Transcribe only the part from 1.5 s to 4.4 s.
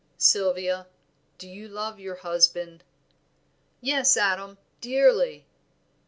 love your husband?" "Yes,